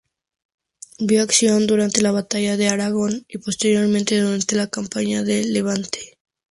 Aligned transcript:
Vio 0.97 1.21
acción 1.21 1.67
durante 1.67 2.01
la 2.01 2.09
batalla 2.11 2.57
de 2.57 2.69
Aragón 2.69 3.23
y, 3.29 3.37
posteriormente, 3.37 4.19
durante 4.19 4.55
la 4.55 4.65
campaña 4.65 5.21
de 5.21 5.43
Levante. 5.43 6.17